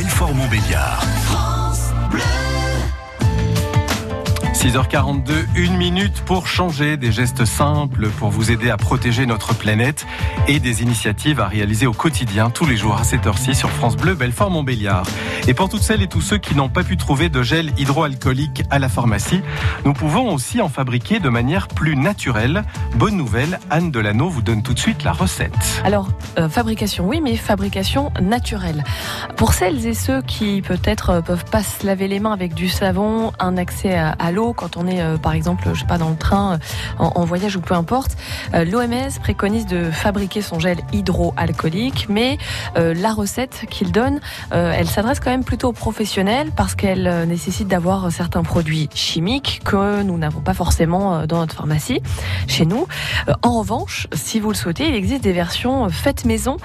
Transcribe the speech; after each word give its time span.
Belfort-Montbéliard. 0.00 1.04
6h42, 4.60 5.32
une 5.54 5.78
minute 5.78 6.20
pour 6.26 6.46
changer 6.46 6.98
des 6.98 7.12
gestes 7.12 7.46
simples 7.46 8.10
pour 8.10 8.28
vous 8.28 8.50
aider 8.50 8.68
à 8.68 8.76
protéger 8.76 9.24
notre 9.24 9.54
planète 9.54 10.06
et 10.48 10.60
des 10.60 10.82
initiatives 10.82 11.40
à 11.40 11.48
réaliser 11.48 11.86
au 11.86 11.94
quotidien 11.94 12.50
tous 12.50 12.66
les 12.66 12.76
jours 12.76 12.96
à 12.96 13.04
cette 13.04 13.26
heure-ci 13.26 13.54
sur 13.54 13.70
France 13.70 13.96
Bleu 13.96 14.14
Belfort 14.14 14.50
Montbéliard. 14.50 15.06
Et 15.48 15.54
pour 15.54 15.70
toutes 15.70 15.80
celles 15.80 16.02
et 16.02 16.08
tous 16.08 16.20
ceux 16.20 16.36
qui 16.36 16.54
n'ont 16.54 16.68
pas 16.68 16.82
pu 16.82 16.98
trouver 16.98 17.30
de 17.30 17.42
gel 17.42 17.72
hydroalcoolique 17.78 18.64
à 18.68 18.78
la 18.78 18.90
pharmacie, 18.90 19.40
nous 19.86 19.94
pouvons 19.94 20.34
aussi 20.34 20.60
en 20.60 20.68
fabriquer 20.68 21.20
de 21.20 21.30
manière 21.30 21.66
plus 21.66 21.96
naturelle. 21.96 22.64
Bonne 22.96 23.16
nouvelle, 23.16 23.60
Anne 23.70 23.90
Delano 23.90 24.28
vous 24.28 24.42
donne 24.42 24.62
tout 24.62 24.74
de 24.74 24.78
suite 24.78 25.04
la 25.04 25.12
recette. 25.12 25.80
Alors, 25.84 26.08
euh, 26.38 26.50
fabrication, 26.50 27.08
oui, 27.08 27.22
mais 27.22 27.36
fabrication 27.36 28.12
naturelle. 28.20 28.84
Pour 29.38 29.54
celles 29.54 29.86
et 29.86 29.94
ceux 29.94 30.20
qui 30.20 30.60
peut-être 30.60 31.10
euh, 31.10 31.20
peuvent 31.22 31.46
pas 31.46 31.62
se 31.62 31.86
laver 31.86 32.08
les 32.08 32.20
mains 32.20 32.34
avec 32.34 32.52
du 32.52 32.68
savon, 32.68 33.32
un 33.38 33.56
accès 33.56 33.96
à 33.96 34.32
l'eau 34.32 34.49
quand 34.52 34.76
on 34.76 34.86
est, 34.86 35.00
euh, 35.00 35.16
par 35.16 35.32
exemple, 35.32 35.68
je 35.72 35.80
sais 35.80 35.86
pas, 35.86 35.98
dans 35.98 36.10
le 36.10 36.16
train, 36.16 36.54
euh, 36.54 36.58
en, 36.98 37.12
en 37.14 37.24
voyage 37.24 37.56
ou 37.56 37.60
peu 37.60 37.74
importe, 37.74 38.16
euh, 38.54 38.64
l'OMS 38.64 39.10
préconise 39.20 39.66
de 39.66 39.90
fabriquer 39.90 40.42
son 40.42 40.58
gel 40.58 40.78
hydroalcoolique, 40.92 42.06
mais 42.08 42.38
la 42.76 43.12
recette 43.12 43.66
qu'il 43.70 43.92
donne, 43.92 44.20
elle 44.50 44.88
s'adresse 44.88 45.20
quand 45.20 45.30
même 45.30 45.44
plutôt 45.44 45.68
aux 45.68 45.72
professionnels 45.72 46.50
parce 46.54 46.74
qu'elle 46.74 47.26
nécessite 47.26 47.68
d'avoir 47.68 48.10
certains 48.10 48.42
produits 48.42 48.88
chimiques 48.94 49.60
que 49.64 50.02
nous 50.02 50.16
n'avons 50.18 50.40
pas 50.40 50.54
forcément 50.54 51.26
dans 51.26 51.38
notre 51.38 51.54
pharmacie, 51.54 52.00
chez 52.46 52.66
nous. 52.66 52.86
En 53.42 53.58
revanche, 53.58 54.06
si 54.12 54.40
vous 54.40 54.50
le 54.50 54.54
souhaitez, 54.54 54.88
il 54.88 54.94
existe 54.94 55.22
des 55.22 55.32
versions 55.32 55.88
faites 55.88 56.24
maison, 56.24 56.56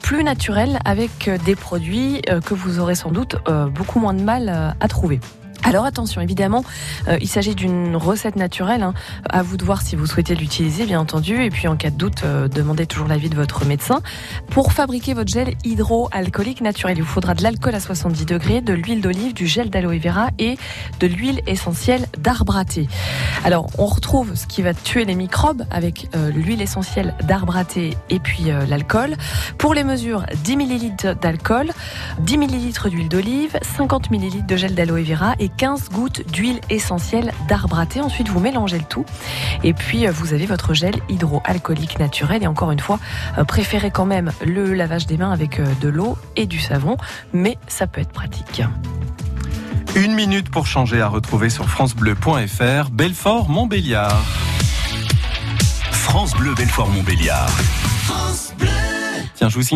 plus 0.00 0.24
naturelles, 0.24 0.78
avec 0.84 1.30
des 1.44 1.56
produits 1.56 2.22
que 2.44 2.54
vous 2.54 2.78
aurez 2.78 2.94
sans 2.94 3.10
doute 3.10 3.36
beaucoup 3.74 4.00
moins 4.00 4.14
de 4.14 4.22
mal 4.22 4.74
à 4.80 4.88
trouver. 4.88 5.20
Alors 5.64 5.84
attention, 5.84 6.20
évidemment, 6.20 6.64
euh, 7.08 7.18
il 7.20 7.28
s'agit 7.28 7.54
d'une 7.54 7.96
recette 7.96 8.36
naturelle. 8.36 8.82
hein. 8.82 8.94
À 9.28 9.42
vous 9.42 9.56
de 9.56 9.64
voir 9.64 9.80
si 9.80 9.96
vous 9.96 10.06
souhaitez 10.06 10.34
l'utiliser, 10.34 10.86
bien 10.86 11.00
entendu. 11.00 11.42
Et 11.42 11.50
puis 11.50 11.68
en 11.68 11.76
cas 11.76 11.90
de 11.90 11.96
doute, 11.96 12.24
euh, 12.24 12.48
demandez 12.48 12.86
toujours 12.86 13.06
l'avis 13.06 13.30
de 13.30 13.36
votre 13.36 13.64
médecin. 13.64 14.00
Pour 14.50 14.72
fabriquer 14.72 15.14
votre 15.14 15.32
gel 15.32 15.54
hydroalcoolique 15.64 16.60
naturel, 16.62 16.98
il 16.98 17.02
vous 17.02 17.08
faudra 17.08 17.34
de 17.34 17.42
l'alcool 17.42 17.74
à 17.74 17.80
70 17.80 18.26
degrés, 18.26 18.60
de 18.60 18.72
l'huile 18.72 19.00
d'olive, 19.00 19.34
du 19.34 19.46
gel 19.46 19.70
d'aloe 19.70 19.98
vera 19.98 20.28
et 20.38 20.58
de 21.00 21.06
l'huile 21.06 21.40
essentielle 21.46 22.06
d'arbre 22.18 22.56
à. 22.56 22.64
Alors 23.44 23.68
on 23.78 23.86
retrouve 23.86 24.34
ce 24.34 24.46
qui 24.46 24.62
va 24.62 24.74
tuer 24.74 25.04
les 25.04 25.14
microbes 25.14 25.62
avec 25.70 26.08
euh, 26.14 26.30
l'huile 26.30 26.60
essentielle 26.62 27.14
d'arbre 27.22 27.56
à 27.56 27.62
et 28.10 28.18
puis 28.18 28.50
l'alcool. 28.68 29.16
Pour 29.56 29.72
les 29.72 29.84
mesures, 29.84 30.24
10 30.42 30.52
ml 30.54 31.16
d'alcool, 31.20 31.70
10 32.18 32.34
ml 32.38 32.90
d'huile 32.90 33.08
d'olive, 33.08 33.56
50 33.76 34.10
ml 34.10 34.44
de 34.44 34.56
gel 34.56 34.74
d'aloe 34.74 35.02
vera 35.04 35.34
et 35.38 35.48
15 35.56 35.90
gouttes 35.90 36.22
d'huile 36.30 36.60
essentielle 36.70 37.32
d'arbre 37.48 37.78
à 37.78 37.86
thé. 37.86 38.00
Ensuite, 38.00 38.28
vous 38.28 38.40
mélangez 38.40 38.78
le 38.78 38.84
tout. 38.84 39.04
Et 39.64 39.72
puis, 39.72 40.06
euh, 40.06 40.12
vous 40.12 40.32
avez 40.32 40.46
votre 40.46 40.74
gel 40.74 40.94
hydroalcoolique 41.08 41.98
naturel. 41.98 42.42
Et 42.42 42.46
encore 42.46 42.70
une 42.70 42.80
fois, 42.80 42.98
euh, 43.38 43.44
préférez 43.44 43.90
quand 43.90 44.06
même 44.06 44.32
le 44.44 44.74
lavage 44.74 45.06
des 45.06 45.16
mains 45.16 45.32
avec 45.32 45.60
euh, 45.60 45.66
de 45.80 45.88
l'eau 45.88 46.16
et 46.36 46.46
du 46.46 46.60
savon. 46.60 46.96
Mais 47.32 47.58
ça 47.68 47.86
peut 47.86 48.00
être 48.00 48.12
pratique. 48.12 48.62
Une 49.94 50.14
minute 50.14 50.50
pour 50.50 50.66
changer 50.66 51.00
à 51.00 51.08
retrouver 51.08 51.50
sur 51.50 51.68
francebleu.fr. 51.68 52.90
Belfort 52.90 53.48
Montbéliard. 53.48 54.22
France 56.12 56.34
Bleu 56.34 56.54
Belfort-Montbéliard. 56.54 57.48
Tiens, 59.34 59.48
je 59.48 59.54
vous 59.54 59.62
signale 59.62 59.70